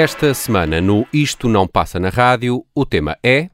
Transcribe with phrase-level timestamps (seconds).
[0.00, 3.48] Esta semana no Isto Não Passa na Rádio, o tema é.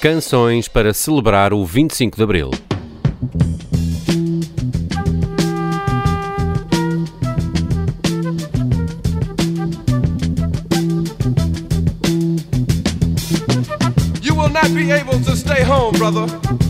[0.00, 2.50] Canções para celebrar o 25 de Abril.
[14.22, 16.69] You will not be able to stay home, brother.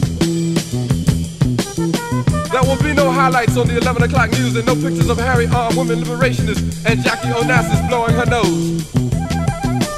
[2.51, 5.47] There will be no highlights on the 11 o'clock news and no pictures of Harry
[5.47, 8.91] armed women liberationists and Jackie Onassis blowing her nose.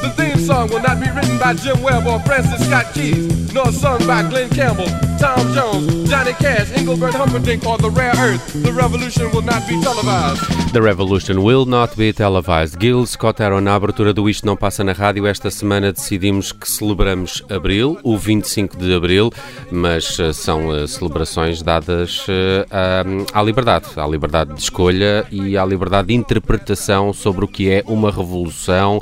[0.04, 4.00] The theme song will not be written by Jim Webb or Francis Scott Keys, sung
[4.08, 4.88] by Glenn Campbell,
[5.20, 8.64] Tom Jones, Johnny Cash, Engelbert Humperdinck, or The Rare Earth.
[8.64, 10.42] The revolution will not be televised.
[10.74, 12.80] The Revolution Will Not Be Televised.
[12.80, 16.68] Gil Scott Aaron, na abertura do Isto Não Passa na Rádio, esta semana decidimos que
[16.68, 19.30] celebramos Abril, o 25 de Abril,
[19.72, 22.26] mas uh, são uh, celebrações dadas
[22.72, 27.70] à, à liberdade, à liberdade de escolha e à liberdade de interpretação sobre o que
[27.70, 29.00] é uma revolução,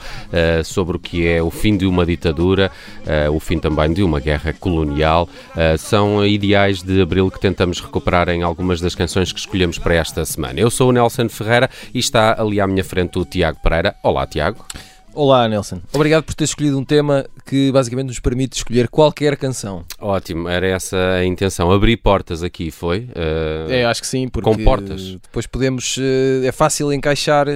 [0.65, 2.71] sobre o que é o fim de uma ditadura,
[3.33, 5.27] o fim também de uma guerra colonial.
[5.77, 10.23] são ideais de Abril que tentamos recuperar em algumas das canções que escolhemos para esta
[10.25, 10.59] semana.
[10.59, 13.95] Eu sou o Nelson Ferreira e está ali à minha frente o Tiago Pereira.
[14.03, 14.65] Olá, Tiago.
[15.13, 15.81] Olá, Nelson.
[15.91, 19.83] Obrigado por ter escolhido um tema que basicamente nos permite escolher qualquer canção.
[19.99, 21.69] Ótimo, era essa a intenção.
[21.69, 23.09] Abrir portas aqui, foi?
[23.09, 25.15] Uh, é, acho que sim, porque com portas.
[25.21, 25.97] depois podemos.
[25.97, 27.47] Uh, é fácil encaixar.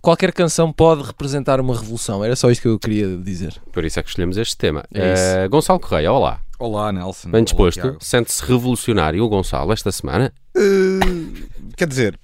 [0.00, 2.24] Qualquer canção pode representar uma revolução.
[2.24, 3.54] Era só isto que eu queria dizer.
[3.72, 4.84] Por isso é que escolhemos este tema.
[4.92, 6.40] É uh, Gonçalo Correia, olá.
[6.58, 7.30] Olá, Nelson.
[7.30, 7.96] Bem disposto?
[8.00, 10.32] Sente-se revolucionário o Gonçalo esta semana?
[11.76, 12.18] quer dizer,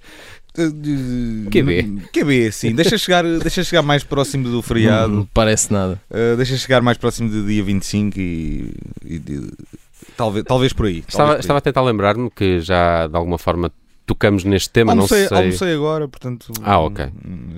[1.51, 2.09] QB.
[2.13, 2.75] QB, sim.
[2.75, 5.11] Deixa chegar, deixa chegar mais próximo do feriado.
[5.11, 5.99] Não parece nada.
[6.11, 8.73] Uh, deixa chegar mais próximo do dia 25 e.
[9.03, 9.51] e de,
[10.15, 10.99] talvez, talvez por aí.
[10.99, 11.59] Estava, talvez por estava aí.
[11.59, 13.71] a tentar lembrar-me que já de alguma forma
[14.05, 15.37] tocamos neste tema, almocei, não sei.
[15.37, 16.51] Almocei agora, portanto.
[16.61, 17.09] Ah, ok.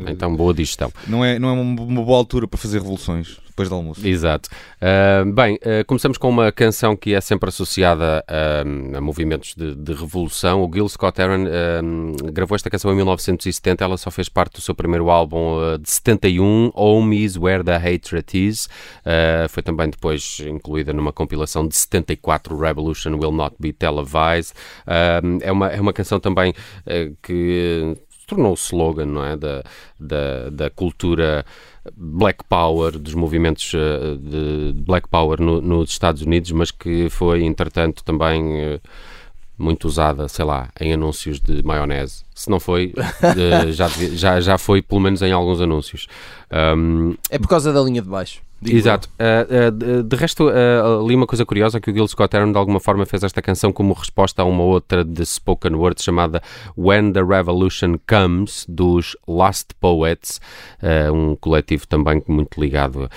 [0.08, 0.92] Então, boa digestão.
[1.08, 4.06] Não é, não é uma boa altura para fazer revoluções depois do almoço.
[4.06, 4.50] Exato.
[4.82, 9.74] Uh, bem, uh, começamos com uma canção que é sempre associada a, a movimentos de,
[9.74, 10.62] de, revolução.
[10.62, 14.62] O Gil Scott Heron uh, gravou esta canção em 1970, ela só fez parte do
[14.62, 18.68] seu primeiro álbum de 71, Home is Where the Hatred Is.
[19.50, 24.54] foi também depois incluída numa compilação de 74, Revolution Will Not Be Televised.
[25.42, 26.54] é, uma, é uma canção também
[27.24, 27.96] que
[28.28, 29.38] tornou o slogan não é?
[29.38, 29.64] da,
[30.00, 31.46] da, da cultura
[31.96, 37.44] Black Power, dos movimentos uh, de Black Power no, nos Estados Unidos, mas que foi,
[37.44, 38.82] entretanto, também uh,
[39.58, 42.24] muito usada, sei lá, em anúncios de maionese.
[42.34, 46.08] Se não foi, uh, já, já, já foi pelo menos em alguns anúncios.
[46.56, 48.40] Um, é por causa da linha de baixo.
[48.62, 49.10] Digo Exato.
[49.20, 52.58] Uh, uh, de, resto, uh, li uma coisa curiosa que o Gil Scott Heron de
[52.58, 56.42] alguma forma fez esta canção como resposta a uma outra de spoken word chamada
[56.78, 60.40] When the Revolution Comes, dos Last Poets,
[61.14, 63.10] um coletivo também muito ligado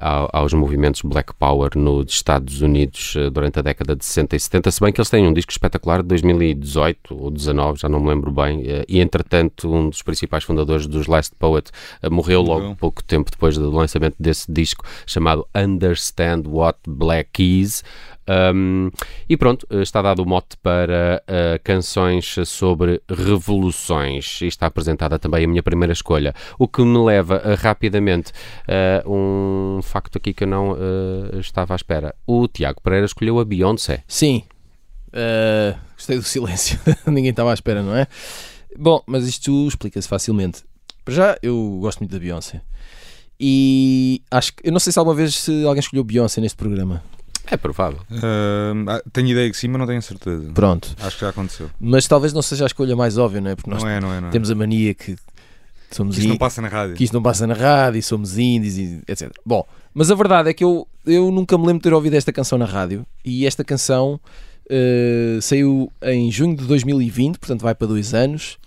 [0.00, 4.70] ao- aos movimentos Black Power nos Estados Unidos durante a década de 60 e 70,
[4.70, 8.08] se bem que eles têm um disco espetacular de 2018 ou 19, já não me
[8.08, 11.70] lembro bem, e entretanto um dos principais fundadores dos Last Poet
[12.02, 12.76] uh, morreu logo Morreu.
[12.76, 14.67] pouco tempo depois do lançamento desse disco
[15.06, 17.82] chamado Understand What Black Is.
[18.28, 18.90] Um,
[19.26, 24.42] e pronto, eh, está dado o mote para uh, canções sobre revoluções.
[24.42, 26.34] E está apresentada também a minha primeira escolha.
[26.58, 28.32] O que me leva a, rapidamente
[28.66, 32.14] a um facto aqui que eu não eh, estava à espera.
[32.26, 34.04] O Tiago Pereira escolheu a Beyoncé.
[34.06, 34.44] Sim.
[35.08, 36.78] Uh, gostei do silêncio.
[37.06, 38.06] Ninguém estava à espera, não é?
[38.78, 40.62] Bom, mas isto explica-se facilmente.
[41.04, 42.60] Para já, eu gosto muito da Beyoncé.
[43.40, 44.66] E acho que.
[44.68, 47.02] Eu não sei se alguma vez se alguém escolheu Beyoncé neste programa.
[47.50, 48.00] É provável.
[48.10, 50.50] Ah, tenho ideia que sim, mas não tenho certeza.
[50.52, 50.94] Pronto.
[51.00, 51.70] Acho que já aconteceu.
[51.80, 53.56] Mas talvez não seja a escolha mais óbvia, não é?
[53.56, 54.30] Porque nós Não é, não é, não é.
[54.30, 55.16] temos a mania que
[55.90, 56.94] somos Que isto não in- passa na rádio.
[56.96, 59.30] que isto não passa na rádio e somos indies e etc.
[59.46, 62.30] Bom, mas a verdade é que eu, eu nunca me lembro de ter ouvido esta
[62.32, 64.20] canção na rádio e esta canção
[64.68, 68.58] eh, saiu em junho de 2020, portanto vai para dois anos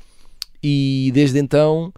[0.63, 1.93] e desde então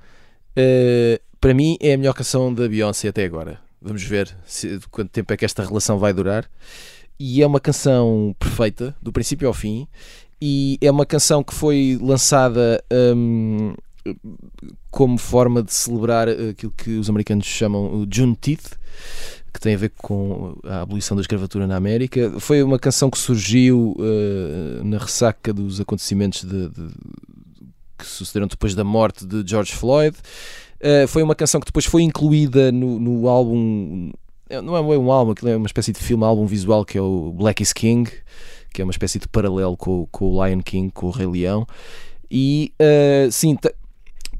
[0.54, 3.60] eh, para mim é a melhor canção da Beyoncé até agora.
[3.82, 6.50] Vamos ver se- quanto tempo é que esta relação vai durar.
[7.20, 9.86] E é uma canção perfeita, do princípio ao fim,
[10.42, 12.82] e é uma canção que foi lançada
[13.14, 13.74] hum,
[14.90, 18.78] como forma de celebrar aquilo que os americanos chamam o Juneteenth,
[19.54, 22.40] que tem a ver com a abolição da escravatura na América.
[22.40, 26.90] Foi uma canção que surgiu eh, na ressaca dos acontecimentos de- de-
[27.98, 30.16] que sucederam depois da morte de George Floyd.
[30.86, 34.12] Eh, foi uma canção que depois foi incluída no, no álbum.
[34.50, 37.02] é, Não é um álbum, aquilo é uma espécie de filme, álbum visual que é
[37.02, 38.12] o Black is King,
[38.74, 41.66] que é uma espécie de paralelo com, com o Lion King, com o Rei Leão.
[42.30, 43.56] E eh, sim,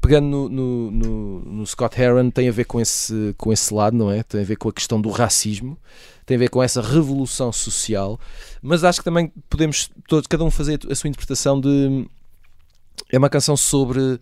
[0.02, 3.96] pegando no, no, no- no Scott Heron, tem a ver com esse, com esse lado,
[3.96, 4.22] não é?
[4.22, 5.78] Tem a ver com a questão do racismo,
[6.26, 8.20] tem a ver com essa revolução social,
[8.60, 12.06] mas acho que também podemos todos, cada um fazer a sua interpretação de.
[13.10, 14.18] É uma canção sobre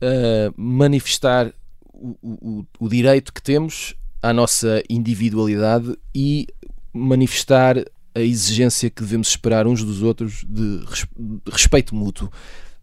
[0.00, 1.52] eh, manifestar
[1.92, 6.46] o, o, o direito que temos à nossa individualidade e
[6.92, 7.76] manifestar
[8.14, 12.30] a exigência que devemos esperar uns dos outros de res- de respeito mútuo.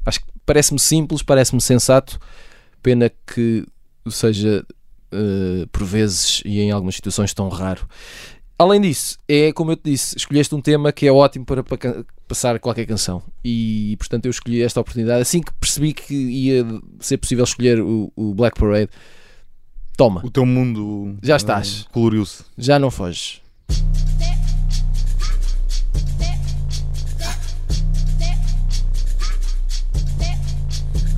[0.06, 2.20] Acho que parece-me simples, parece-me sensato,
[2.82, 3.66] pena que
[4.10, 4.66] seja
[5.12, 7.88] eh, por vezes e em algumas situações tão raro.
[8.58, 11.78] Além disso, é como eu te disse, escolheste um tema que é ótimo para, pa-
[11.78, 16.66] ca- passar qualquer canção e portanto eu escolhi esta oportunidade assim que percebi que ia
[17.02, 18.90] ser possível escolher o, o Black Parade.
[19.98, 21.86] Toma, O teu mundo Já estás.
[21.92, 22.44] coloriu-se.
[22.58, 23.42] já não foges.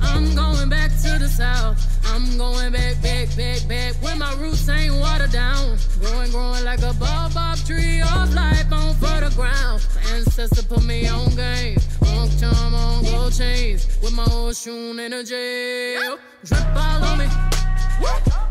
[0.00, 1.78] I'm going back to the south.
[2.18, 3.94] I'm going back, back, back, back.
[4.02, 5.78] When my roots ain't watered down.
[6.00, 9.86] Growing, growing like a bob tree of life on fertile ground.
[9.94, 11.78] My ancestor put me on game.
[12.06, 13.86] On time on gold chains.
[14.02, 15.94] With my old shoe energy.
[16.42, 17.26] Drip all on me.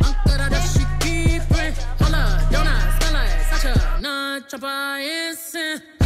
[0.06, 1.74] Uncle da she keep it.
[2.00, 5.97] Holla, donuts, skylight, Sacha, non chopper, instant.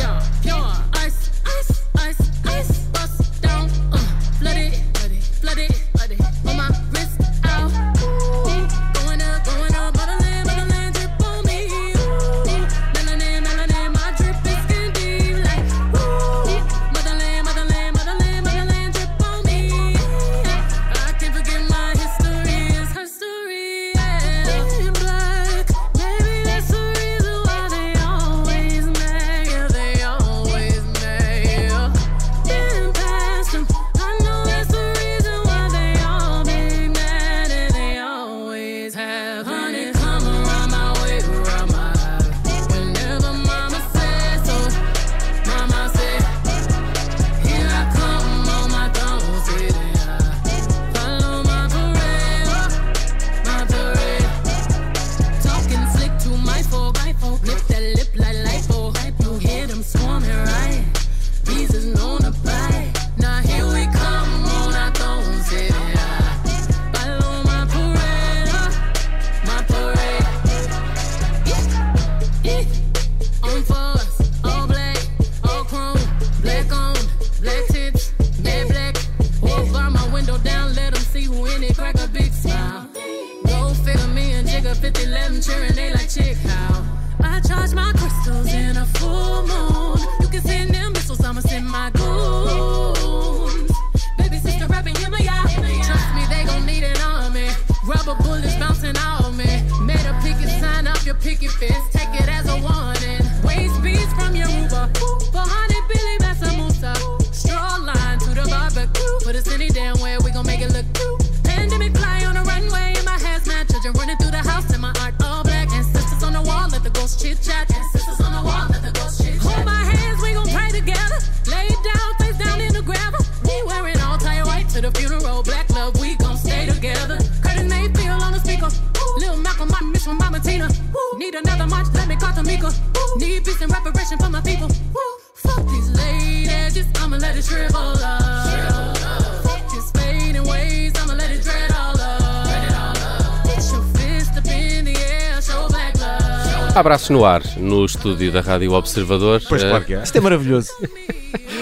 [137.11, 138.97] I'ma let it shrivel up.
[139.43, 143.43] Fuck this fading ways, I'ma let it dread all up.
[143.43, 146.73] Get your fist up in the air, show black love.
[146.73, 149.41] Abraços no ar, no estúdio da Rádio Observador.
[149.49, 150.03] Pois claro que é.
[150.03, 150.71] Isto é maravilhoso.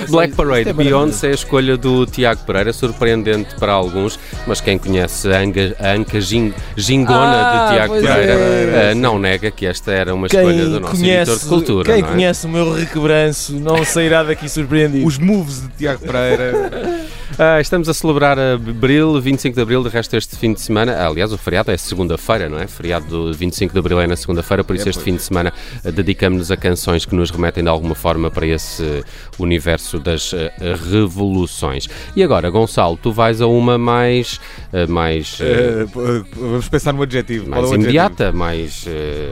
[0.09, 4.77] Black Parade é Beyoncé é a escolha do Tiago Pereira, surpreendente para alguns, mas quem
[4.77, 8.91] conhece a, anga, a anca gin- gingona Ah, de Tiago Pereira é.
[8.91, 11.93] eh, não nega que esta era uma escolha do Quem nosso conhece, editor de cultura.
[11.93, 12.11] quem não é?
[12.11, 15.05] conhece o meu requebranço não sairá daqui surpreendido.
[15.05, 16.53] Os moves de Tiago Pereira.
[17.38, 20.93] Ah, estamos a celebrar Abril, 25 de Abril, de resto este fim de semana.
[20.93, 22.67] Ah, aliás, o feriado é segunda-feira, não é?
[22.67, 25.05] Feriado do 25 de Abril é na segunda-feira, por isso É, este pois.
[25.05, 25.53] fim de semana
[25.86, 29.03] ah, dedicamos-nos a canções que nos remetem de alguma forma para esse
[29.38, 30.51] universo das eh,
[30.91, 31.88] revoluções.
[32.15, 34.39] E agora, Gonçalo, tu vais a uma mais,
[34.89, 37.45] mais, p- vamos pensar no adjetivo.
[37.45, 37.83] Qual mais é o adjetivo?
[37.89, 39.31] imediata, mais, eh,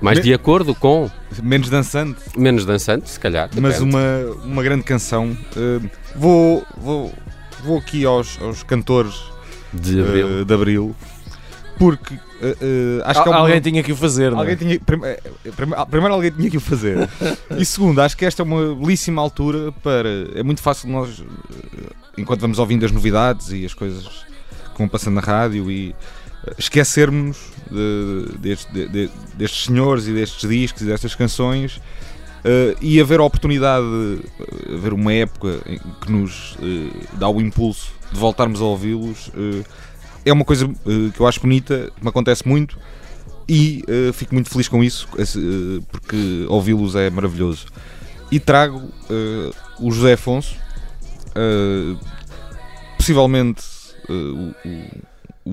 [0.00, 1.10] mais Me- de acordo com,
[1.42, 3.48] Menos dançante, menos dançante, se calhar.
[3.60, 3.96] mas depende.
[3.96, 5.36] uma, uma grande canção.
[5.56, 5.80] Eh,
[6.14, 7.12] vou, vou,
[7.62, 9.14] vou aqui aos, aos cantores
[9.72, 10.40] de Abril.
[10.40, 10.96] eh, de Abril,
[11.78, 14.40] porque eh, eh, acho que é Al- uma- Alguém tinha que o fazer, não é?
[14.42, 15.20] Alguém tinha, prim- eh,
[15.56, 17.08] prim- primeiro alguém tinha que o fazer.
[17.56, 20.08] E segundo, acho que esta é uma belíssima altura para.
[20.34, 24.88] É muito fácil nós, eh, enquanto vamos ouvindo as novidades e as coisas que vão
[24.88, 25.94] passando na rádio e
[26.46, 27.36] eh, esquecermos
[27.70, 31.80] de- de- de- destes senhores e destes discos e destas canções
[32.44, 35.60] eh, e haver a oportunidade, eh, haver uma época
[36.00, 39.30] que nos eh, dá o impulso de voltarmos a ouvi-los.
[40.24, 40.66] é uma coisa
[41.14, 42.78] que eu acho bonita, que me acontece muito
[43.48, 43.82] e
[44.14, 45.08] fico muito feliz com isso,
[45.90, 47.66] porque ouvi-los é maravilhoso.
[48.30, 48.90] E trago
[49.80, 50.54] o José Afonso,
[52.96, 53.62] possivelmente
[54.08, 55.08] o, o-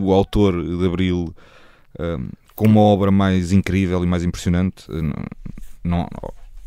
[0.07, 1.33] o autor de Abril
[2.55, 4.85] com uma obra mais incrível e mais impressionante.
[4.89, 5.13] Não,
[5.83, 6.09] não-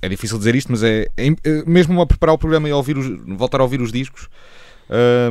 [0.02, 2.96] é difícil dizer isto, mas é, é eh, mesmo a preparar o programa e ouvir
[2.98, 4.28] os- voltar a ouvir os discos.
[4.90, 5.30] eh,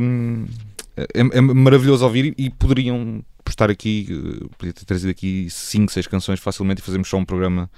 [0.96, 6.06] é, é maravilhoso ouvir e poderiam estar aqui, eh, podia ter trazido aqui 5, 6
[6.06, 7.70] canções facilmente e fazermos só um programa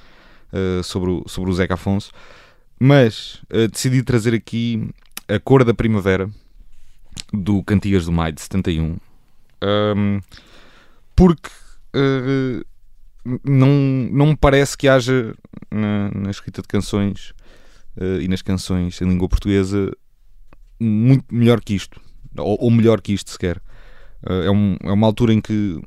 [0.53, 2.11] eh, sobre, o, sobre o Zeca Afonso.
[2.79, 4.89] Mas eh, decidi trazer aqui
[5.29, 6.29] a Cor da Primavera
[7.33, 8.97] do Cantigas do Maio de 71
[9.63, 10.21] Ahm,
[11.15, 11.51] porque
[11.95, 12.63] eh,
[13.45, 13.69] não,
[14.13, 15.35] não me parece que haja
[15.71, 17.33] na, na escrita de canções
[17.97, 19.91] eh, e nas canções em língua portuguesa
[20.81, 22.01] muito melhor que isto
[22.39, 23.61] ou, ou melhor que isto sequer.
[24.27, 25.81] Eh, é, um- é uma altura em que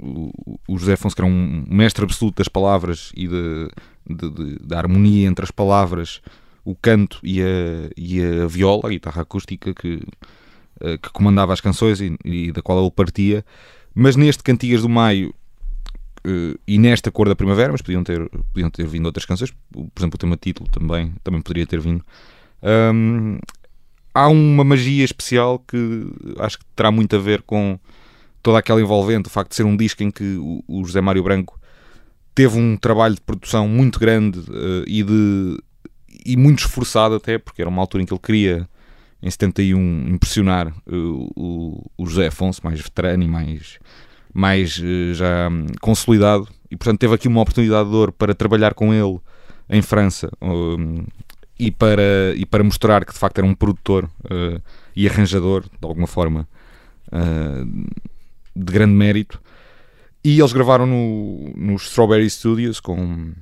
[0.00, 3.68] o, o José que era um mestre absoluto das palavras e de,
[4.08, 6.20] de- de- da harmonia entre as palavras
[6.64, 7.46] o canto e a,
[7.96, 10.00] e a viola, a guitarra acústica que,
[10.80, 13.44] eh, que comandava as canções e, e da qual ele partia
[13.94, 15.32] mas neste Cantigas do Maio
[16.66, 20.16] e nesta Cor da Primavera, mas podiam ter, podiam ter vindo outras canções, por exemplo
[20.16, 22.04] o tema título também, também poderia ter vindo.
[22.62, 23.38] Ahm,
[24.14, 26.06] há uma magia especial que
[26.38, 27.78] acho que terá muito a ver com
[28.42, 31.22] toda aquela envolvente, o facto de ser um disco em que o, o José Mário
[31.22, 31.60] Branco
[32.34, 35.58] teve um trabalho de produção muito grande eh, e, de,
[36.24, 38.68] e muito esforçado até, porque era uma altura em que ele queria
[39.22, 43.78] em 71 impressionar eh, o, o José Afonso, mais veterano e mais,
[44.36, 48.74] mais eh, já hum, consolidado, e portanto teve aqui uma oportunidade de ouro para trabalhar
[48.74, 49.18] com ele
[49.70, 51.04] em França hum,
[51.58, 54.60] e, para, e para mostrar que de facto era um produtor eh,
[54.94, 56.46] e arranjador, de alguma forma,
[57.10, 57.64] eh,
[58.54, 59.40] de grande mérito.
[60.22, 63.32] E eles gravaram no, nos Strawberry Studios com,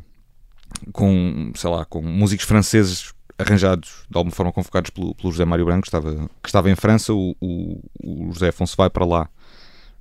[0.92, 5.64] com, sei lá, com músicos franceses arranjados, de alguma forma convocados pelo, pelo José Mário
[5.64, 7.12] Branco, que estava, que estava em França.
[7.12, 9.28] O, o, o José Afonso vai para lá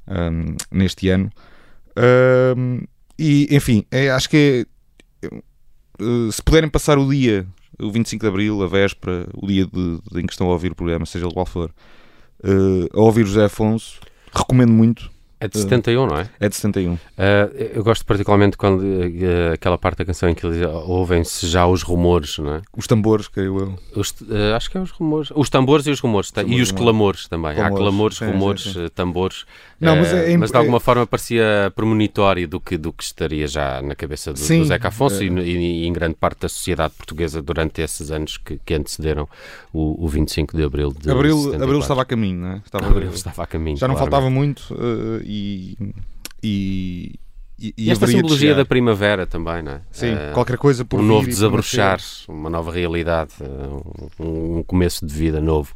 [0.08, 1.30] hum, neste ano.
[2.58, 2.82] Hum,
[3.18, 4.66] e, enfim, é- acho que
[5.22, 7.46] é, eh, se puderem passar o dia,
[7.80, 10.72] o 25 de Abril, a véspera, o dia de, de- em que estão a ouvir
[10.72, 11.72] o programa, seja ele qual for,
[12.44, 14.00] eh, a ouvir José Afonso,
[14.34, 15.12] recomendo muito.
[15.44, 16.30] É de 71, não é?
[16.40, 16.98] É de 71.
[17.18, 21.66] Ah, eu gosto particularmente quando ah, aquela parte da canção em que eles ouvem-se já
[21.68, 22.62] os rumores, não é?
[22.76, 23.80] Os tambores, creio eu.
[23.96, 25.30] Os, ah, acho que é os rumores.
[25.36, 26.30] Os tambores e os rumores.
[26.30, 26.84] e Tambores os e rumores.
[26.94, 27.52] clamores também.
[27.52, 28.88] Há Clamores, clamores, sim, rumores, sim, sim.
[28.96, 29.46] tambores.
[29.80, 33.82] Não, mas é imp- de alguma forma parecia premonitório do que, do que estaria já
[33.82, 35.26] na cabeça do, do Zeca Afonso é.
[35.26, 35.30] e,
[35.84, 39.28] e em grande parte da sociedade portuguesa durante esses anos que, que antecederam
[39.74, 41.64] o, o 25 de Abril de Abril, 74.
[41.66, 42.62] Abril estava a caminho, não é?
[42.66, 43.76] Estava, Abril estava a caminho.
[43.76, 45.78] já não faltava muito eh, e,
[46.44, 47.20] e,
[47.60, 48.56] e, E esta simbologia chegar.
[48.58, 49.82] da primavera também, não é?
[49.92, 55.06] Sim, Eh, qualquer coisa por um novo desabrochar, uma nova realidade, eh, um, um começo
[55.06, 55.74] de vida novo.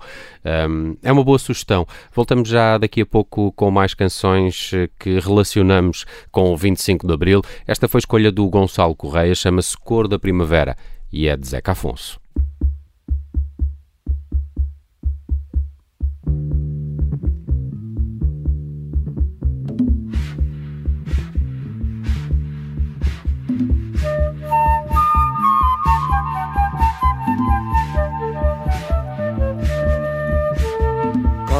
[0.69, 1.87] Um, é uma boa sugestão.
[2.13, 7.13] Voltamos já daqui a pouco com mais canções eh, que relacionamos com o 25 de
[7.13, 7.41] Abril.
[7.65, 10.75] Esta foi a escolha do Gonçalo Correia, chama-se Cor da Primavera
[11.11, 12.19] e é de Zeca Afonso.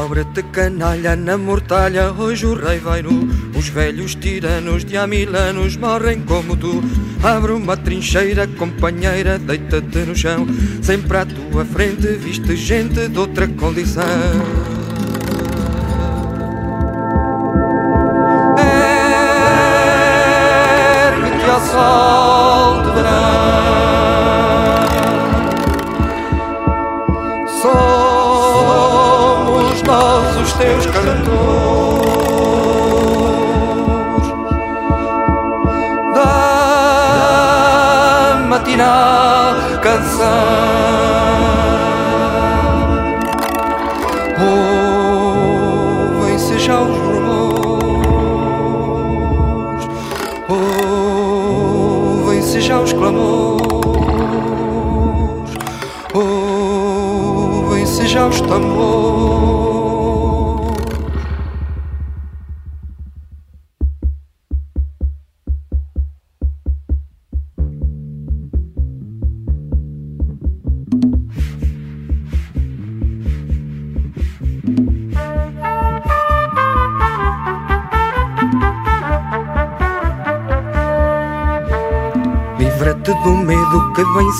[0.08, 3.28] Cobra-te canalha na mortalha, hoje o rei vai nu.
[3.54, 6.82] Os velhos tiranos de há mil anos morrem como tu.
[7.22, 10.46] Abre uma trincheira, companheira, deita-te no chão.
[10.80, 14.02] Sempre à tua frente viste gente de outra condição.
[21.12, 22.17] Ergue-te ao sol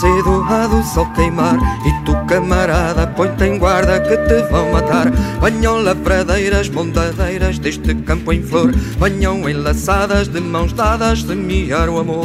[0.01, 1.57] cedo há do sol queimar.
[1.85, 5.11] E tu camarada põe-te em guarda que te vão matar.
[5.41, 8.73] Venham lavradeiras, bondadeiras deste campo em flor.
[9.01, 12.25] Venham enlaçadas de mãos dadas semear o amor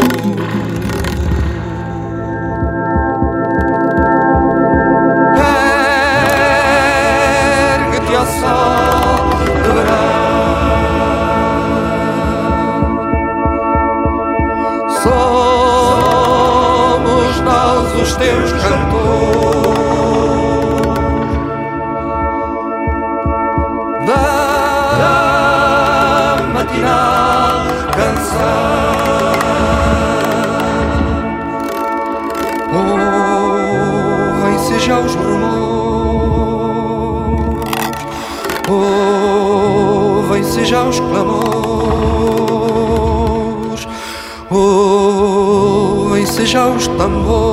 [47.04, 47.53] já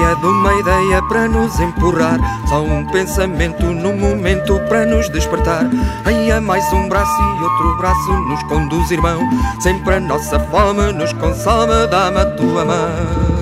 [0.00, 2.18] cheia de uma ideia para nos empurrar.
[2.48, 5.64] Só um pensamento no momento para nos despertar.
[6.04, 9.20] Aí é mais um braço e outro braço nos conduz, irmão.
[9.60, 13.39] Sempre a nossa fome nos consome, dá-me a tua mão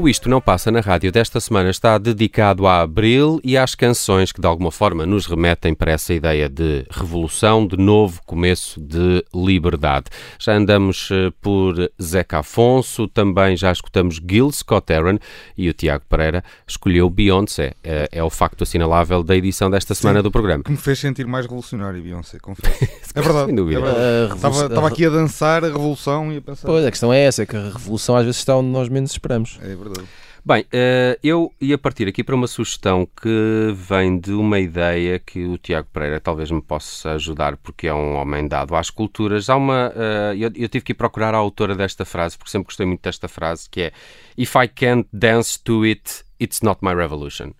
[0.00, 4.32] O Isto Não Passa na Rádio desta semana está dedicado a Abril e às canções
[4.32, 9.22] que de alguma forma nos remetem para essa ideia de revolução, de novo começo de
[9.34, 10.06] liberdade.
[10.38, 15.18] Já andamos eh, por Zeca Afonso, também já escutamos Gil Scott Aaron
[15.54, 17.74] e o Tiago Pereira escolheu Beyoncé.
[17.84, 20.22] É, é o facto assinalável da edição desta semana Sim.
[20.22, 20.64] do programa.
[20.64, 22.70] Que me fez sentir mais revolucionário, Beyoncé, confesso.
[23.12, 23.46] É verdade.
[23.46, 23.80] Sem dúvida.
[23.80, 24.34] é verdade.
[24.36, 26.68] Estava, estava aqui a dançar a revolução e a pensar.
[26.68, 29.10] Pois, a questão é essa, é que a revolução às vezes está onde nós menos
[29.10, 29.58] esperamos.
[29.60, 29.89] É verdade.
[30.44, 35.44] Bem, eh, eu ia partir aqui para uma sugestão que vem de uma ideia que
[35.44, 39.50] o Tiago Pereira talvez me possa ajudar, porque é um homem dado às culturas.
[39.50, 39.92] Há uma.
[39.94, 43.28] eh, eu, tive que ir procurar a autora desta frase, porque sempre gostei muito desta
[43.28, 43.92] frase, que é
[44.36, 47.52] If I can't dance to it, it's not my revolution.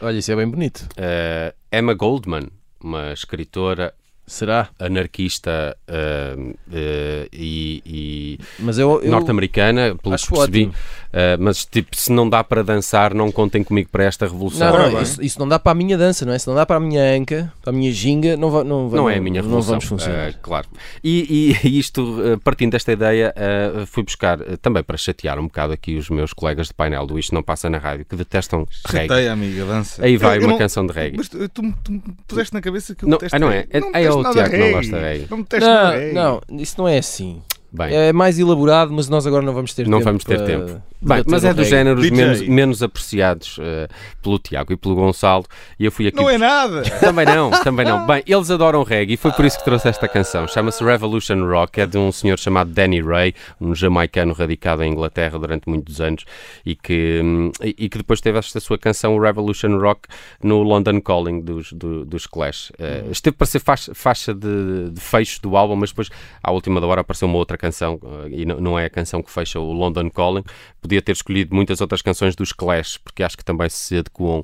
[0.00, 0.88] Olha, isso é bem bonito.
[0.96, 2.48] Eh, Emma Goldman,
[2.80, 3.92] uma escritora
[4.26, 4.68] Será?
[4.78, 6.36] anarquista eh,
[6.72, 9.00] eh, e- e Mas eu.
[9.02, 10.70] eu norte-americana, pelo que percebi.
[11.16, 14.70] Uh, mas, tipo, se não dá para dançar, não contem comigo para esta revolução.
[14.70, 16.38] Não, não, isso, isso não dá para a minha dança, não é?
[16.38, 18.96] Se não dá para a minha anca, para a minha ginga, não, va, não, va-
[18.98, 19.70] Não é a minha não revolução.
[19.70, 20.30] vamos funcionar.
[20.32, 20.66] uh, claro.
[21.02, 25.44] E, e- isto, uh, partindo desta ideia, uh, fui buscar uh, também para chatear um
[25.44, 28.66] bocado aqui os meus colegas de painel do Isto Não Passa na Rádio, que detestam
[28.86, 29.08] reggae.
[29.08, 30.04] Chateia, amiga, dança.
[30.04, 31.16] Aí vai Eu- eu uma não- canção de reggae.
[31.16, 33.60] Mas tu, tu, tu me puseste na cabeça que eu Não, detesto ah, não é?
[33.60, 33.80] reggae.
[33.80, 34.72] Não É- é o Tiago que não reggae.
[34.72, 35.26] gosta de reggae.
[35.30, 36.12] Não nada reggae.
[36.12, 37.42] Não, não, isso não é assim.
[37.72, 40.04] Bem, É mais elaborado, mas nós agora não vamos ter não tempo.
[40.10, 40.82] vamos ter para tempo.
[41.02, 42.16] Bem, mas é dos géneros DJ.
[42.16, 43.86] menos, menos apreciados uh,
[44.22, 45.44] pelo Tiago e pelo Gonçalo.
[45.78, 46.82] E eu fui aqui Não é nada.
[46.98, 48.04] Também não, também não.
[48.08, 50.48] Bem, eles adoram reggae e foi por isso que trouxe esta canção.
[50.48, 55.38] Chama-se Revolution Rock, é de um senhor chamado Danny Ray, um jamaicano radicado em Inglaterra
[55.38, 56.24] durante muitos anos
[56.64, 60.08] e que, hum, e que depois teve esta sua canção, o Revolution Rock,
[60.42, 62.72] no London Calling dos, do- dos Clash.
[62.78, 66.08] Eh, esteve para ser faixa, faixa de, de fecho do álbum, mas depois,
[66.42, 69.30] à última da hora, apareceu uma outra canção eh, e não, é a canção que
[69.30, 70.44] fecha o London Calling.
[70.80, 74.42] Podia ter escolhido muitas outras canções dos Clash, porque acho que também se adequam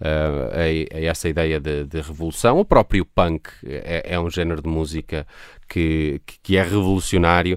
[0.00, 2.58] eh, a, a essa ideia de, de revolução.
[2.58, 5.26] O próprio punk é, é um género de música
[5.70, 7.56] que, que é revolucionário.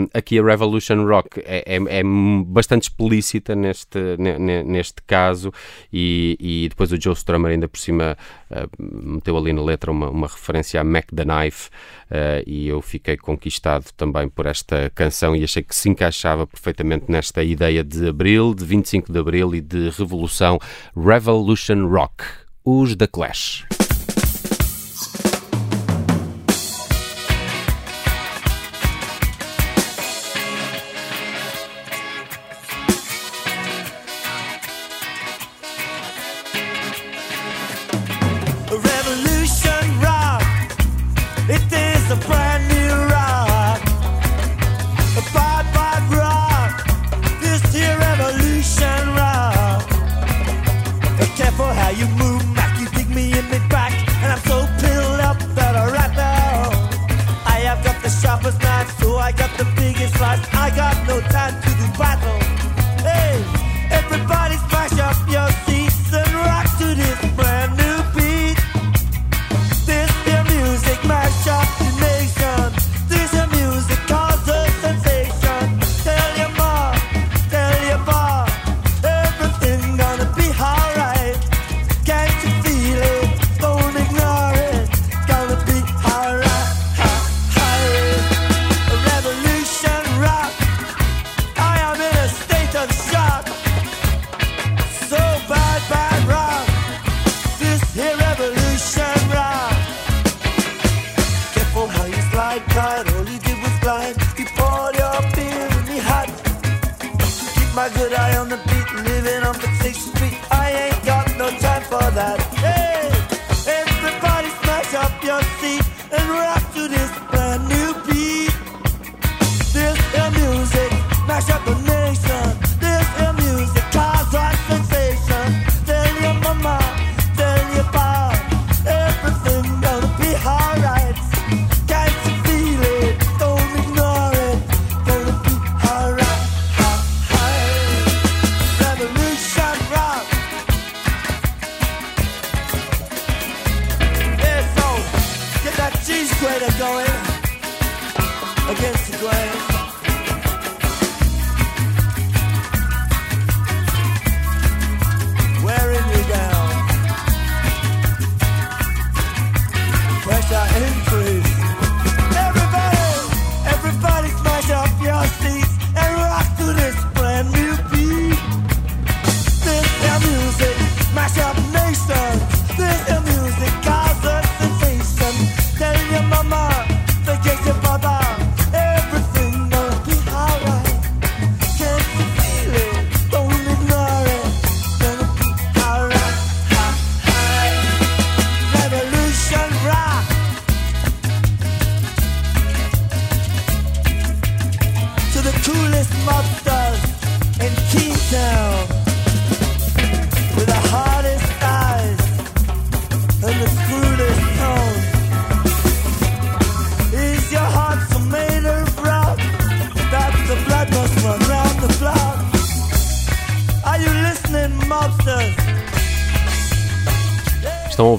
[0.00, 2.02] Um, aqui a Revolution Rock é, é- é
[2.46, 5.52] bastante explícita neste, ne- ne- neste caso
[5.92, 8.16] e, e depois o Joe Strummer ainda por cima
[8.50, 11.68] uh, meteu ali na letra uma, uma referência a Mac the Knife
[12.10, 17.04] uh, e eu fiquei conquistado também por esta canção e achei que se encaixava perfeitamente
[17.08, 20.58] nesta ideia de Abril, de 25 de Abril e de revolução
[20.96, 22.24] Revolution Rock.
[22.64, 23.66] Os The Clash.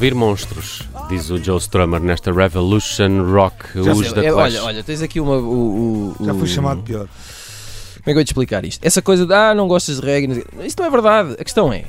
[0.03, 4.53] Ouvir monstros, diz o Joe Strummer nesta Revolution Rock, os da É, Clash.
[4.55, 5.37] olha, olha, tens aqui uma.
[5.37, 7.07] O, o- Já fui o- chamado pior.
[7.07, 8.85] Como é que eu vou te explicar isto?
[8.85, 10.27] Essa coisa de ah, não gostas de reggae.
[10.27, 11.35] não sei- Isto não é verdade.
[11.39, 11.85] A questão é.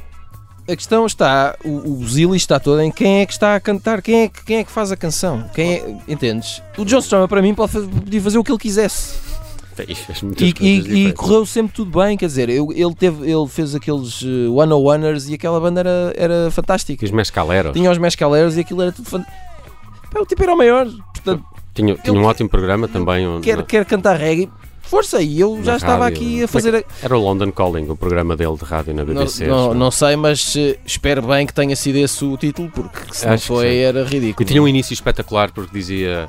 [0.68, 1.57] A questão está.
[1.64, 4.59] O, o está todo em quem é que está a cantar, quem é, que- quem
[4.59, 5.50] é que faz a canção.
[5.53, 6.62] Quem é, entendes?
[6.79, 9.23] O John Strummer, para mim, pode fazer, podia fazer o que ele quisesse.
[10.40, 12.16] E, e- e correu sempre tudo bem.
[12.16, 15.80] Quer dizer, eu- ele, teve, ele fez aqueles uh, One on Oneers e aquela banda
[15.80, 17.04] era, era fantástica.
[17.04, 17.72] Os mescaleros.
[17.72, 19.38] Tinha os Mescaleros e aquilo era tudo fantástico.
[20.18, 20.87] O tipo era o maior.
[21.12, 23.26] Portanto, Tinha, tinha um ótimo programa também.
[23.26, 24.48] onde- quer, quer cantar reggae.
[24.87, 26.18] Força, e eu já Na estava rádio.
[26.18, 26.76] aqui a fazer.
[26.76, 29.46] a- Era o London Calling, o programa dele de rádio na Não, BBC.
[29.46, 29.74] não, acho.
[29.78, 33.32] não sei, mas eh, espero bem que tenha sido esse o título, porque se não
[33.32, 34.42] Acho foi era ridículo.
[34.42, 36.28] E tinha um início espetacular porque dizia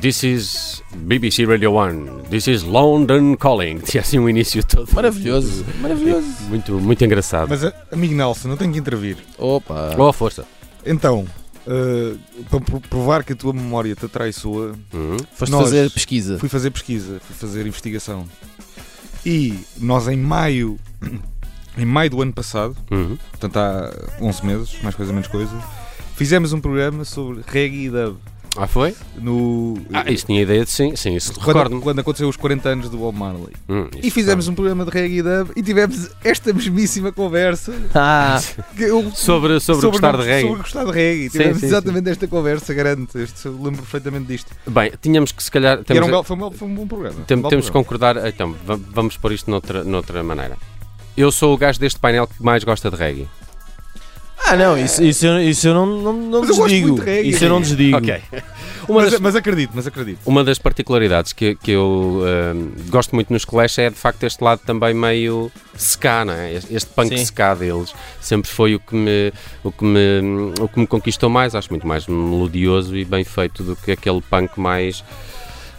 [0.00, 3.78] This is BBC Radio 1, This is London Calling.
[3.86, 4.88] Tinha assim um início todo.
[4.92, 6.26] Maravilhoso, maravilhoso.
[6.48, 7.48] Muito, muito engraçado.
[7.48, 9.16] Mas, eh, amigo Nelson, eu tenho que intervir.
[9.38, 10.44] Opa, Oh, força.
[10.84, 11.26] Então,
[11.66, 12.14] eh,
[12.50, 15.16] para pro- provar que a tua memória te atraiçoa, Uhum.
[15.34, 16.38] foste nós- fazer pesquisa.
[16.38, 18.26] fui fazer pesquisa, fui fazer investigação.
[19.24, 20.78] E nós em maio,
[21.78, 23.16] em maio do ano passado, Uhum.
[23.30, 25.52] portanto há 11 meses, mais coisa menos coisa,
[26.16, 28.16] fizemos um programa sobre reggae e dub.
[28.56, 28.94] Ah, foi?
[29.18, 31.80] No, Ah, isso tinha ideia de sim, sim, isso quando, recordo-me.
[31.82, 33.52] quando aconteceu os 40 anos do Bob Marley.
[33.68, 37.72] Hum, E fizemos um programa de reggae e dub e tivemos esta mesmíssima conversa.
[37.94, 38.40] Ah,
[38.76, 40.46] que eu- Sobre, sobre, gostar não- de reggae.
[40.48, 41.22] Sobre gostar de reggae.
[41.30, 43.18] Sim, Tivemos sim, exatamente esta conversa, garanto.
[43.18, 44.50] Este, lembro perfeitamente disto.
[44.66, 45.78] Bem, tínhamos que se calhar.
[45.78, 47.16] E era Temos, um belo- foi, um, foi um bom programa.
[47.26, 48.16] tem- Um bom temos que concordar.
[48.26, 50.56] Então, va- vamos pôr isto noutra, noutra maneira.
[51.16, 53.28] Eu sou o gajo deste painel que mais gosta de reggae.
[54.44, 56.88] Ah não, isso, isso, eu, isso eu não, não, não Mas eu gosto desdigo.
[56.88, 57.28] muito de reggae.
[57.30, 57.96] Isso eu não desdigo.
[57.96, 58.20] Ok.
[58.86, 60.18] Uma Mas, das, mas acredito, mas acredito.
[60.26, 64.44] uma das particularidades que, que eu ahm, gosto muito nos Clash é de facto este
[64.44, 66.52] lado também meio ska, não é?
[66.52, 67.24] Este, este punk Sim.
[67.24, 71.54] ska deles sempre foi o que, me, o, que me, o que me conquistou mais.
[71.54, 75.02] Acho muito mais melodioso e bem feito do que aquele punk mais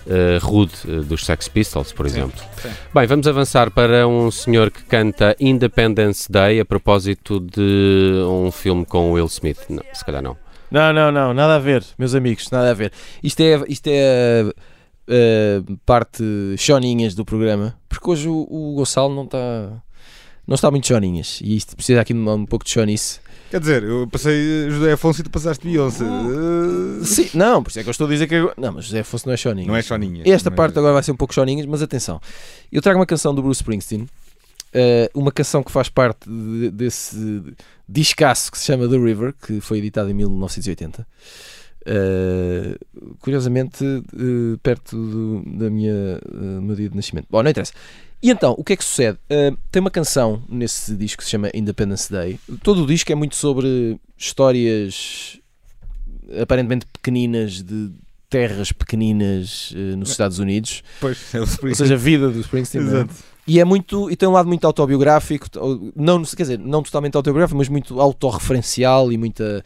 [0.09, 2.39] ah, rude ah, dos Sex Pistols, por exemplo.
[2.61, 2.69] sim.
[2.93, 8.85] Bem, vamos avançar para um senhor que canta Independence Day a propósito de um filme
[8.85, 9.59] com Will Smith.
[9.69, 10.37] Não, se calhar não.
[10.69, 12.91] Não, não, não, nada a ver, meus amigos, nada a ver.
[13.23, 14.43] Isto é, isto é
[15.07, 16.23] a parte
[16.57, 19.83] choninhas do programa, porque hoje o, o Gonçalo não está
[20.47, 23.19] não está muito choninhas e isto precisa aqui de um, um pouco de chonice.
[23.49, 26.03] Quer dizer, eu passei José Afonso e tu passaste Beyoncé.
[26.03, 28.85] Uh, Sim, não, por isso é que eu estou a dizer que agora- não, mas
[28.85, 29.67] José Afonso não é choninhas.
[29.67, 30.23] Não é choninha.
[30.25, 32.19] Esta é- parte agora vai ser um pouco choninhas, mas atenção.
[32.71, 34.07] Eu trago uma canção do Bruce Springsteen,
[34.73, 37.43] eh, uma canção que faz parte de- desse
[37.87, 41.05] discaço que se chama The River, que foi editado em 1980.
[41.85, 42.77] Eh,
[43.19, 43.85] curiosamente,
[44.63, 46.19] perto do, da minha, eh,
[46.55, 47.27] do meu dia de nascimento.
[47.29, 47.73] Bom, não interessa.
[48.21, 49.19] E então, o que é que sucede?
[49.29, 52.39] Eh, tem uma canção nesse disco que se chama Independence Day.
[52.63, 55.39] Todo o disco é muito sobre histórias
[56.41, 57.91] aparentemente pequeninas de
[58.29, 62.83] terras pequeninas eh, nos Estados Unidos, Pois, é o ou seja, a vida do Springsteen.
[62.83, 62.95] não é?
[63.01, 63.13] Exato.
[63.47, 65.47] E é muito, e tem um lado muito autobiográfico,
[65.95, 69.63] não, quer dizer, não totalmente autobiográfico, mas muito autorreferencial e muita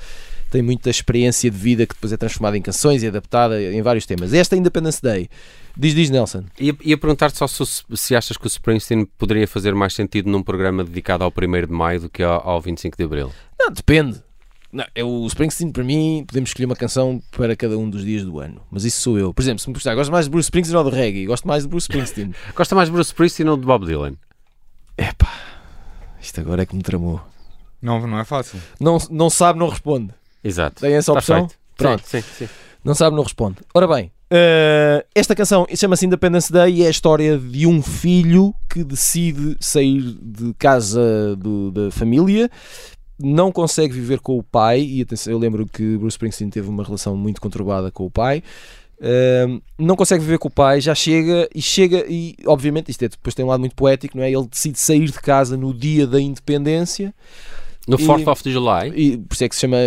[0.52, 4.06] tem muita experiência de vida que depois é transformada em canções e adaptada em vários
[4.06, 4.34] temas.
[4.34, 5.30] Esta Independence Day,
[5.78, 6.46] diz diz Nelson.
[6.60, 7.64] Ia, ia perguntar-te só se,
[7.96, 11.72] se achas que o Springsteen poderia fazer mais sentido num programa dedicado ao 1 de
[11.74, 13.32] Maio do que ao, ao 25 de Abril.
[13.60, 14.22] Não, depende.
[14.72, 18.24] Não, é o Springsteen, para mim, podemos escolher uma canção para cada um dos dias
[18.24, 18.62] do ano.
[18.70, 19.34] Mas isso sou eu.
[19.34, 21.26] Por exemplo, se me perguntar, gosto mais de Bruce Springsteen ou de reggae?
[21.26, 22.34] Gosto mais de Bruce Springsteen.
[22.56, 24.14] Gosta mais de Bruce Springsteen ou de Bob Dylan?
[24.98, 25.34] Epá,
[26.22, 27.20] isto agora é que me tramou.
[27.82, 28.60] Não, não é fácil.
[28.80, 30.14] Não, não sabe, não responde.
[30.44, 30.82] Exato.
[30.82, 31.48] Tem essa Está opção?
[31.48, 31.60] feito.
[31.78, 32.04] Pronto.
[32.06, 32.50] Sim, sim, sim.
[32.84, 33.58] Não sabe, não responde.
[33.74, 38.54] Ora bem, eh, esta canção chama-se Independence Day e é a história de um filho
[38.70, 42.50] que decide sair de casa do- da família,
[43.20, 47.18] não consegue viver com o pai, e eu lembro que Bruce Springsteen teve uma relação
[47.18, 48.44] muito conturbada com o pai.
[49.02, 53.08] eh, não consegue viver com o pai, já chega e chega, e obviamente isto é,
[53.08, 54.30] depois tem um lado muito poético, não é?
[54.30, 57.14] Ele decide sair de casa no dia da independência
[57.90, 59.78] No E- 4th of July, e por isso é que se chama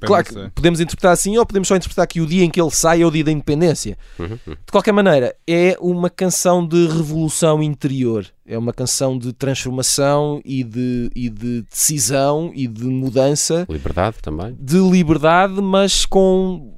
[0.00, 2.70] Claro que podemos interpretar assim ou podemos só interpretar que o dia em que ele
[2.70, 3.96] sai é o dia da independência.
[4.18, 4.54] Uhum, uhum.
[4.54, 8.26] De qualquer maneira, é uma canção de revolução interior.
[8.46, 14.56] É uma canção de transformação e de, e de decisão e de mudança, liberdade também.
[14.58, 16.72] de liberdade, mas com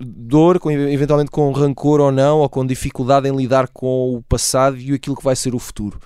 [0.00, 4.78] dor, com, eventualmente com rancor ou não, ou com dificuldade em lidar com o passado
[4.78, 6.00] e aquilo que vai ser o futuro.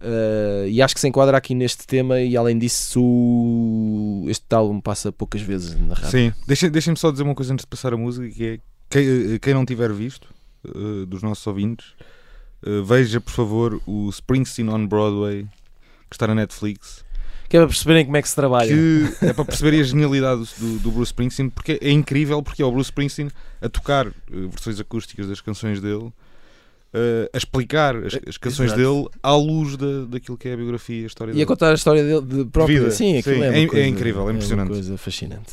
[0.00, 4.80] Uh, e acho que se enquadra aqui neste tema e além disso o- este álbum
[4.80, 6.10] passa poucas vezes na rádio.
[6.10, 6.32] Sim,
[6.70, 8.58] deixem-me só dizer uma coisa antes de passar a música: que é
[8.88, 10.28] quem, eh, quem não tiver visto,
[10.66, 11.94] eh, dos nossos ouvintes,
[12.64, 15.46] eh, veja por favor o Springsteen on Broadway
[16.08, 17.04] que está na Netflix,
[17.48, 18.68] Que é para perceberem como é que se trabalha.
[18.68, 22.64] que é para perceberem a genialidade do, do Bruce Springsteen, porque é incrível, porque é
[22.64, 23.30] o Bruce Springsteen
[23.60, 26.10] a tocar versões acústicas das canções dele,
[26.94, 28.80] eh, a explicar as, as canções Exato.
[28.80, 31.46] dele à luz da, daquilo que é a biografia e a história E a dele.
[31.46, 32.78] contar a história dele de própria.
[32.80, 34.68] Vida, Sim, sim, é, uma é- é coisa, incrível, é uma impressionante.
[34.70, 35.52] coisa fascinante.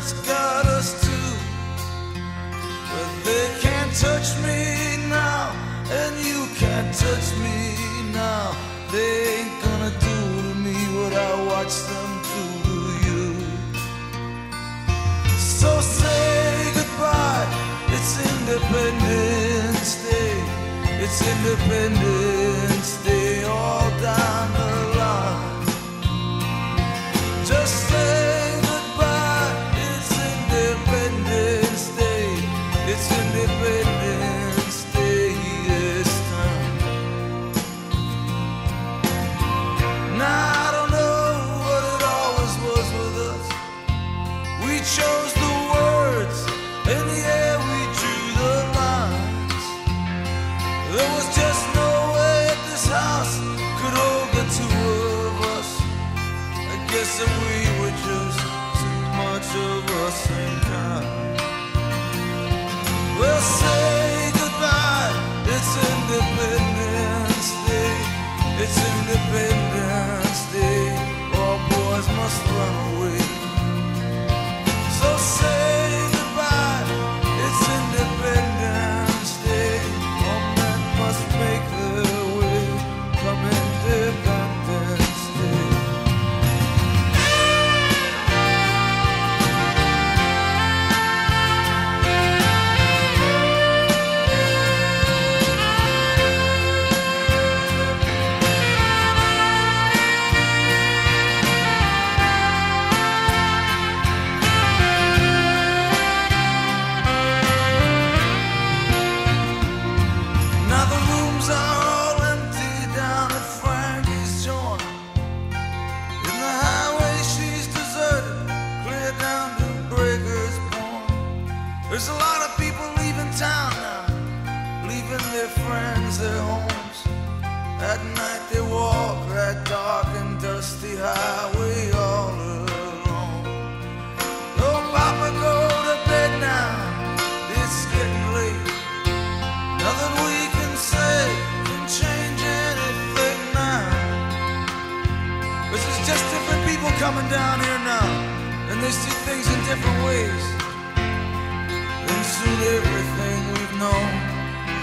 [0.00, 1.30] That's got us too.
[2.90, 5.52] But they can't touch me now,
[5.98, 7.58] and you can't touch me
[8.12, 8.56] now.
[8.92, 13.24] They ain't gonna do to me what I watched them do to you.
[15.38, 17.48] So say goodbye,
[17.94, 20.34] it's Independence Day.
[21.04, 25.66] It's Independence Day all down the line.
[27.44, 28.19] Just say
[72.08, 73.19] must run away.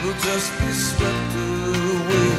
[0.07, 2.31] Will just be swept away.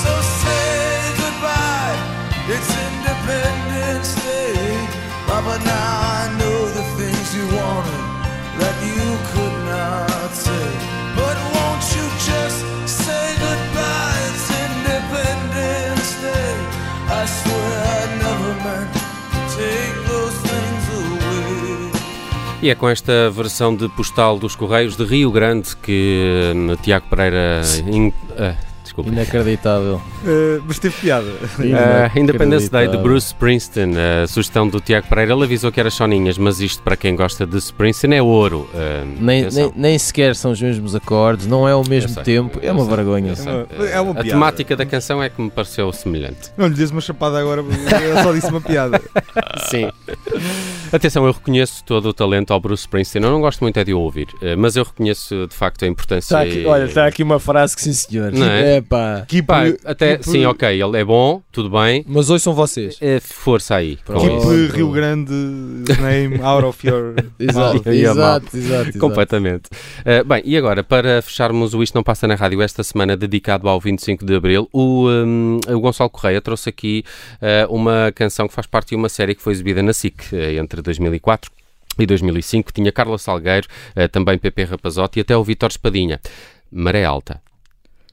[0.00, 0.88] So say
[1.20, 1.98] goodbye,
[2.54, 4.56] it's Independence Day.
[5.28, 8.04] Now I know the things you wanted
[8.60, 10.68] that you could not say.
[11.20, 12.58] But won't you just
[13.04, 14.20] say goodbye?
[14.30, 16.54] It's Independence Day.
[17.20, 20.05] I swear I never meant to take.
[22.66, 27.06] E é com esta versão de postal dos Correios de Rio Grande que hum, Tiago
[27.08, 27.60] Pereira.
[27.86, 28.56] in- ah,
[28.96, 29.10] desculpa.
[29.10, 30.00] Inacreditável.
[30.26, 31.26] Eh, mas teve piada.
[31.26, 32.96] Uh, Independence Day de.
[32.96, 33.92] Bruce Springsteen,
[34.22, 37.46] a sugestão do Tiago Pereira, ele avisou que era soninhas, mas isto para quem gosta
[37.46, 38.68] de Springsteen é ouro.
[38.72, 42.58] Uh, Nem, nem, nem sequer são os mesmos acordes, não é ao mesmo sei, tempo.
[42.62, 43.36] É uma sei, vergonha.
[43.36, 43.52] sei.
[43.92, 44.28] É uma a piada.
[44.30, 46.50] temática da canção é que me pareceu semelhante.
[46.56, 49.00] Não lhe disse uma chapada agora, eu só disse uma piada.
[49.70, 49.90] Sim.
[50.92, 53.24] Atenção, eu reconheço todo o talento ao Bruce Springsteen.
[53.24, 55.88] Eu não gosto muito é de o ouvir, uh, mas eu reconheço de facto a
[55.88, 56.26] importância.
[56.34, 58.32] Está aqui, e- olha, está aqui uma frase que sim senhor.
[58.32, 58.76] Não é?
[58.76, 59.24] É pá.
[59.28, 62.04] Keep, Pá, keep- até, sim, ok, ele é bom, tudo bem.
[62.06, 62.96] Mas hoje são vocês.
[63.00, 63.98] É, força aí.
[64.04, 64.48] com isso.
[64.48, 65.32] Keep Rio Grande
[66.00, 68.98] name out of your Exato, exato, exato, exato.
[68.98, 69.68] Completamente.
[70.00, 73.68] Uh, bem, e agora, para fecharmos o Isto Não Passa na Rádio esta semana dedicado
[73.68, 77.04] ao 25 de Abril, o, um, o Gonçalo Correia trouxe aqui
[77.40, 80.36] uh, uma canção que faz parte de uma série que foi exibida na SIC uh,
[80.60, 81.50] entre 2004
[81.98, 82.72] e 2005.
[82.72, 83.66] Tinha Carla Salgueiro,
[83.96, 86.20] uh, também Pepe Rapazotti e até o Vítor Espadinha.
[86.70, 87.40] Maré Alta.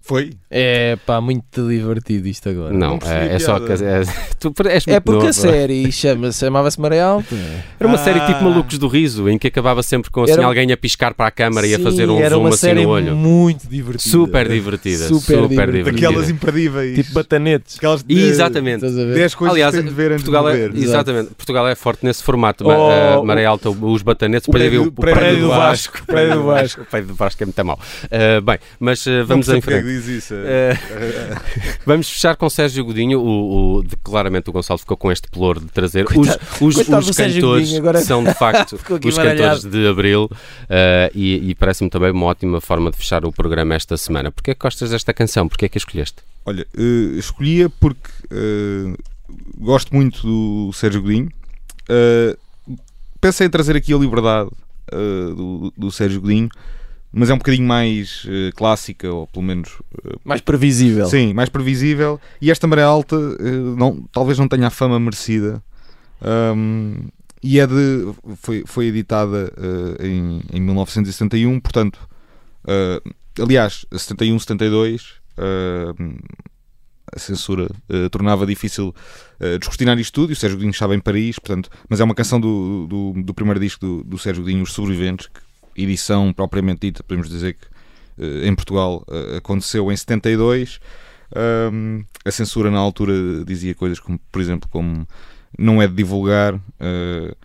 [0.06, 0.32] Foi?
[0.52, 2.74] É pá, muito divertido isto agora.
[2.74, 3.68] Não, não é, é só que.
[3.68, 3.86] piada.
[3.86, 4.04] É,
[4.38, 5.30] tu és É muito porque novo.
[5.30, 7.34] a série chama- chamava-se Maré Alta.
[7.80, 8.42] Era uma série tipo Ah.
[8.42, 11.32] Malucos do Riso, em que acabava sempre com assim, Era- alguém a piscar para a
[11.32, 13.16] câmara e a fazer um era zoom uma assim série no olho.
[13.16, 14.10] muito divertida.
[14.12, 15.08] Super divertida.
[15.08, 15.72] Super Super, divertida.
[15.78, 16.08] divertida.
[16.08, 16.96] Daquelas imperdíveis.
[16.96, 17.78] Tipo batanetes.
[17.78, 18.86] Aquelas eh, Exatamente.
[18.86, 19.16] Estás a ver?
[19.16, 22.06] 10 coisas Aliás, que tem de ver antes Portugal de é, exatamente, Portugal é forte
[22.06, 22.66] nesse formato.
[22.68, 26.06] Oh, o- Maré Alta, os batanetes, o prédio- o prédio do Vasco.
[26.06, 26.82] Prédio do Vasco.
[26.82, 27.80] O prédio do Vasco é muito mau.
[28.06, 29.93] Uh, bem, mas Não vamos em é frente.
[29.98, 30.34] Diz isso.
[30.34, 31.40] Uh,
[31.86, 33.20] vamos fechar com Sérgio Godinho.
[33.20, 36.76] O, o- de- claramente o Gonçalo ficou com este pelour de trazer Coitado- os, os,
[36.76, 38.74] coitado os cantores Godinho, agora que são de facto
[39.06, 43.32] os cantores de Abril uh, e, e parece-me também uma ótima forma de fechar o
[43.32, 44.32] programa esta semana.
[44.32, 45.48] Porquê é que gostas desta canção?
[45.48, 46.18] Porquê é que a escolheste?
[46.46, 48.94] Olha, eh, escolhia porque eh,
[49.58, 51.30] gosto muito do Sérgio Godinho.
[51.88, 52.36] Eh,
[53.22, 54.50] pensei em trazer aqui a liberdade
[54.92, 54.96] eh,
[55.36, 56.50] do, do Sérgio Godinho,
[57.16, 59.70] mas é um bocadinho mais eh, clássica, ou pelo menos
[60.26, 61.06] Mais previsível.
[61.06, 62.20] Sim, mais previsível.
[62.42, 65.64] E esta maré alta eh, não, talvez não tenha a fama merecida.
[66.20, 67.10] Ahm,
[67.44, 68.14] e é de.
[68.38, 69.54] Foi, foi editada
[70.00, 72.00] em, em 1971, portanto.
[73.40, 75.16] aliás, 71, 72.
[75.38, 75.94] eh,
[77.16, 77.68] a censura
[78.10, 78.88] tornava difícil
[79.40, 82.16] uh, descortinar isto tudo e o Sérgio Godinho estava em Paris, portanto, mas é uma
[82.16, 85.40] canção do, do, do primeiro disco do, do Sérgio Godinho, Os Sobreviventes, que,
[85.76, 87.68] edição propriamente dita, podemos dizer que
[88.24, 90.80] eh, em Portugal eh, aconteceu em 72.
[91.72, 93.14] Um, a censura na altura
[93.46, 95.08] dizia coisas como, por exemplo, como
[95.58, 96.60] não é de divulgar.
[96.80, 97.36] eh,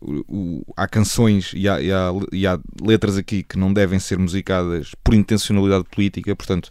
[0.00, 3.98] o- o- há canções e há, e há- e há letras aqui que não devem
[3.98, 6.68] ser musicadas por intencionalidade política, portanto,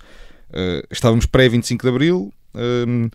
[0.52, 3.10] eh, estávamos pré-25 de Abril, um,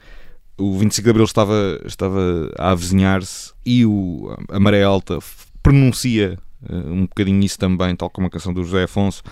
[0.59, 5.21] o 25 de Abril estava, estava a avizinhar-se e o, a Maré Alta
[5.63, 6.37] pronuncia
[6.71, 9.23] um bocadinho isso também, tal como a canção do José Afonso,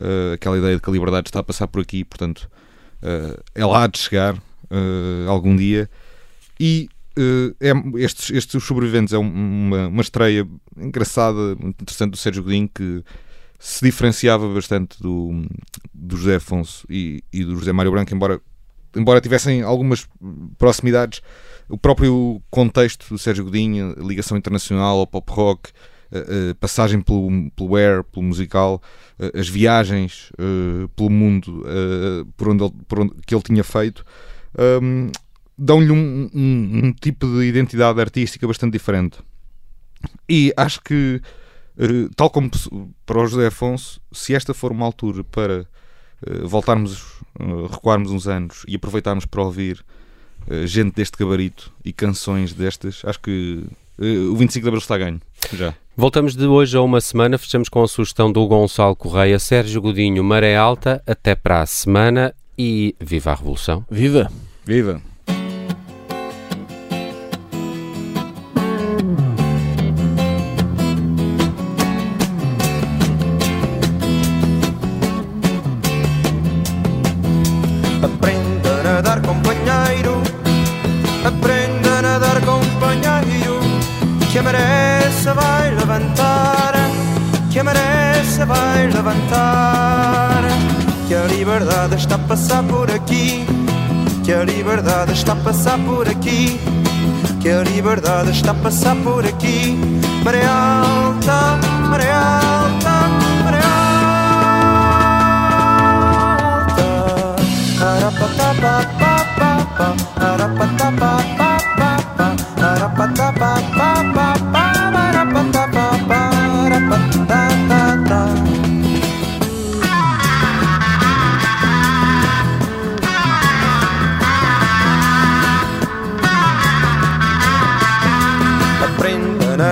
[0.00, 2.50] eh, aquela ideia de que a liberdade está a passar por aqui, portanto,
[3.02, 4.36] eh, ela há de chegar
[4.70, 5.88] eh, algum dia.
[6.58, 10.46] E eh, é, estes, estes Sobreviventes é um- uma, uma estreia
[10.76, 13.02] engraçada, interessante do Sérgio Godinho, que
[13.58, 15.44] se diferenciava bastante do,
[15.92, 18.40] do José Afonso e, e do José Mário Branco, embora,
[18.96, 20.08] embora tivessem algumas
[20.56, 21.20] proximidades.
[21.68, 25.70] O próprio contexto do Sérgio Godinho, ligação internacional ao pop rock,
[26.58, 28.82] passagem pelo, pelo air, pelo musical,
[29.18, 33.62] a- as viagens eh, pelo mundo eh, por onde ele, por onde, que ele tinha
[33.64, 34.04] feito,
[34.82, 35.10] hum,
[35.56, 39.18] dão-lhe um, um- um tipo de identidade artística bastante diferente.
[40.28, 41.20] E acho que,
[41.78, 42.50] eh, tal como
[43.04, 45.66] para o José Afonso, se esta for uma altura para
[46.26, 47.02] eh, voltarmos,
[47.38, 49.84] eh, recuarmos uns anos e aproveitarmos para ouvir
[50.48, 53.62] eh, gente deste gabarito e canções destas, acho que
[53.98, 55.20] eh, o 25 de Abril está ganho.
[55.52, 55.74] Já.
[55.96, 60.24] Voltamos de hoje a uma semana, fechamos com a sugestão do Gonçalo Correia, Sérgio Godinho,
[60.24, 63.84] Maré Alta, até para a semana e viva a Revolução.
[63.90, 64.30] Viva!
[64.64, 65.02] Viva!
[92.30, 93.44] Passar por aqui.
[94.22, 96.60] Que a liberdade está a passar por aqui.
[97.40, 99.76] Que a liberdade está a passar por aqui.
[100.24, 101.58] Maré alta,
[101.88, 102.69] maré alta,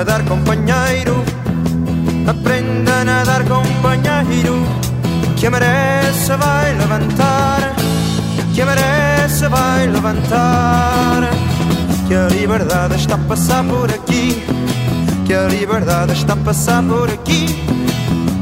[0.08, 1.22] nadar, companheiro.
[2.26, 4.56] Aprenda a nadar, companheiro.
[5.36, 5.46] Que
[6.14, 7.74] se vai levantar.
[8.54, 11.28] Que se vai levantar.
[12.06, 14.42] Que a liberdade está a passar por aqui.
[15.26, 17.46] Que a liberdade está a passar por aqui.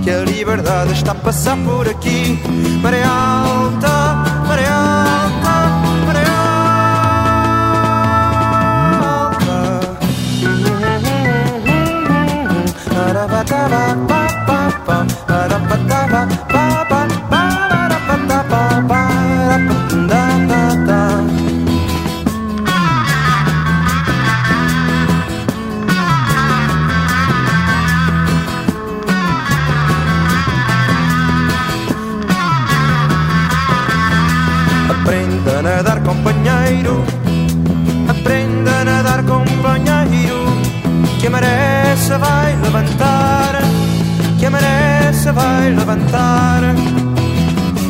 [0.05, 2.41] Que a liberdade está a passar por aqui.
[2.81, 3.96] Maré alta.
[34.89, 37.05] Aprenda a nadar, companheiro.
[38.09, 40.47] Aprenda a nadar, companheiro.
[41.21, 43.61] Que a maré se vai levantar.
[44.39, 46.63] Que a maré se vai levantar.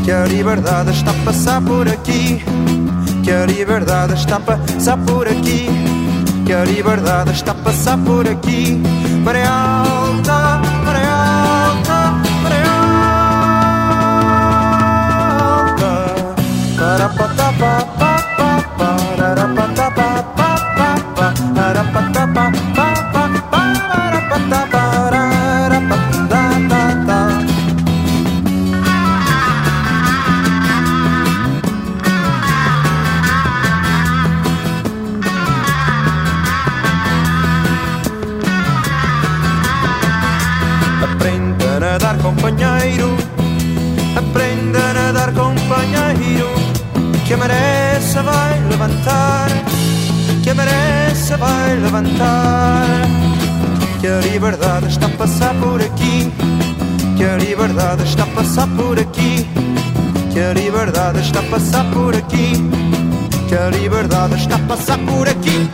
[0.05, 2.43] Que a liberdade está a passar por aqui.
[3.23, 5.69] Que a liberdade está a passar por aqui.
[6.45, 8.81] Que a liberdade está a passar por aqui.
[9.25, 12.87] Maré alta, maré alta, maré alta.
[16.79, 18.06] Para pa
[51.27, 52.87] se vai levantar.
[54.01, 56.33] Que a liberdade está a passar por aqui.
[57.17, 59.45] Que a liberdade está a passar por aqui.
[60.33, 62.53] Que a liberdade está a passar por aqui.
[63.49, 65.69] Que a liberdade está a passar por aqui.